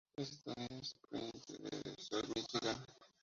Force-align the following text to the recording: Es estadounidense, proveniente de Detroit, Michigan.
Es 0.17 0.31
estadounidense, 0.31 0.95
proveniente 1.03 1.53
de 1.59 1.81
Detroit, 1.91 2.25
Michigan. 2.35 2.85